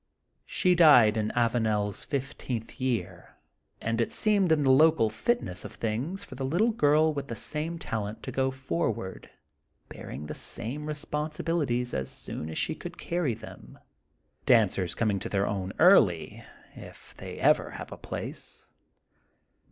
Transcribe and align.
She 0.47 0.73
died 0.73 1.15
in 1.15 1.29
AvanePs 1.35 2.03
fifteenth 2.03 2.81
year. 2.81 3.35
And 3.79 4.01
it 4.01 4.11
seemed 4.11 4.51
in 4.51 4.63
the 4.63 4.71
local 4.71 5.11
fitness 5.11 5.63
of 5.63 5.73
things 5.75 6.23
for 6.23 6.33
the 6.33 6.43
little 6.43 6.71
girl 6.71 7.13
with 7.13 7.27
the 7.27 7.35
same 7.35 7.77
talent 7.77 8.23
to 8.23 8.31
go 8.31 8.49
forward 8.49 9.29
bearing 9.89 10.25
the 10.25 10.33
same 10.33 10.87
responsibilities 10.87 11.93
as 11.93 12.09
soon 12.09 12.49
as 12.49 12.57
she 12.57 12.73
could 12.73 12.97
carry 12.97 13.35
them, 13.35 13.77
dancers 14.47 14.95
coming 14.95 15.19
to 15.19 15.29
their 15.29 15.45
own 15.45 15.71
early, 15.77 16.43
if 16.75 17.13
they 17.15 17.37
ever 17.37 17.69
have 17.77 17.91
a 17.91 17.95
place. 17.97 18.65